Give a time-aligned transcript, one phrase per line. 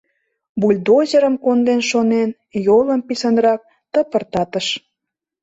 [0.59, 2.29] Бульдозерым конден шонен,
[2.67, 3.61] йолым писынрак
[3.91, 4.67] тыпыртатыш.